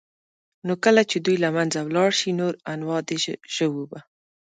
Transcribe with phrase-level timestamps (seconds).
[0.65, 3.09] نو كله چي دوى له منځه ولاړ شي نور انواع د
[3.55, 3.99] ژوو به